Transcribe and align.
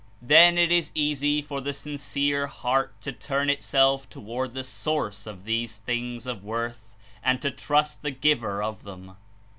Then 0.23 0.57
it 0.57 0.71
is 0.71 0.91
easy 0.95 1.43
for 1.43 1.61
the 1.61 1.73
sincere 1.75 2.47
heart 2.47 2.99
to 3.03 3.11
turn 3.11 3.51
itself 3.51 4.09
toward 4.09 4.53
the 4.53 4.63
Source 4.63 5.27
of 5.27 5.43
these 5.43 5.77
things 5.77 6.25
of 6.25 6.43
worth 6.43 6.95
and 7.23 7.39
to 7.43 7.51
trust 7.51 8.01
the 8.01 8.09
Giver 8.09 8.63
of 8.63 8.81
them. 8.81 9.15